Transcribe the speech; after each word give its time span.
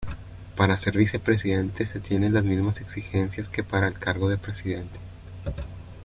Para 0.55 0.79
ser 0.79 0.97
vicepresidente 0.97 1.85
se 1.85 1.99
tienen 1.99 2.33
las 2.33 2.43
mismas 2.43 2.81
exigencias 2.81 3.47
que 3.49 3.63
para 3.63 3.87
el 3.87 3.99
cargo 3.99 4.29
de 4.29 4.37
presidente. 4.39 4.97